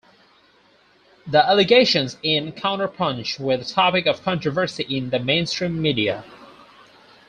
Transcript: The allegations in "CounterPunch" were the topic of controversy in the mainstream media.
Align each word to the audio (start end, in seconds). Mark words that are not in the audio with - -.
The 1.27 1.47
allegations 1.47 2.17
in 2.23 2.53
"CounterPunch" 2.53 3.39
were 3.39 3.55
the 3.57 3.65
topic 3.65 4.07
of 4.07 4.23
controversy 4.23 4.81
in 4.89 5.11
the 5.11 5.19
mainstream 5.19 5.79
media. 5.79 6.23